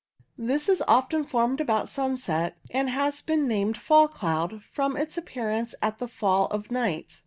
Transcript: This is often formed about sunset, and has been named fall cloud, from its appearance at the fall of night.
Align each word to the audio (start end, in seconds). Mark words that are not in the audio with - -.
This 0.39 0.67
is 0.67 0.81
often 0.87 1.23
formed 1.25 1.61
about 1.61 1.87
sunset, 1.87 2.57
and 2.71 2.89
has 2.89 3.21
been 3.21 3.47
named 3.47 3.77
fall 3.77 4.07
cloud, 4.07 4.63
from 4.63 4.97
its 4.97 5.15
appearance 5.15 5.75
at 5.79 5.99
the 5.99 6.07
fall 6.07 6.47
of 6.47 6.71
night. 6.71 7.19